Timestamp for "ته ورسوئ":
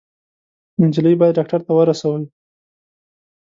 1.67-2.23